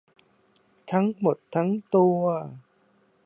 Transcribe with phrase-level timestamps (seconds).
[0.91, 2.21] ทั้งหมดทั้งตัว